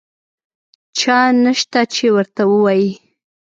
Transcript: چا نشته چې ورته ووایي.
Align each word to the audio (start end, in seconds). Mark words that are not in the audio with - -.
چا 0.99 1.19
نشته 1.43 1.81
چې 1.93 2.05
ورته 2.15 2.43
ووایي. 2.51 2.91